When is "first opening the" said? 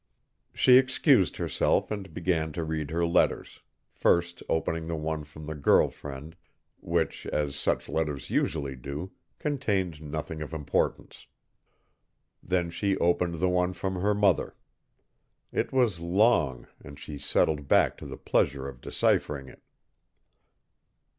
3.91-4.95